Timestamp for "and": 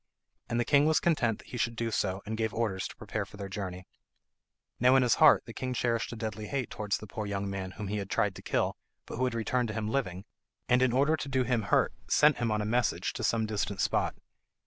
0.49-0.59, 2.25-2.35, 10.67-10.81